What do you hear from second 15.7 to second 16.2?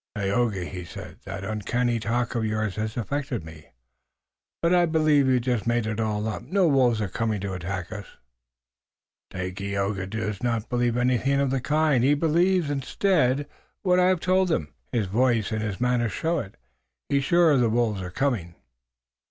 manner